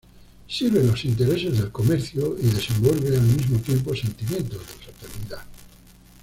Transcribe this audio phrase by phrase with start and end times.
[0.47, 5.45] Sirve los intereses del comercio y desenvuelve al mismo tiempo sentimientos de fraternidad.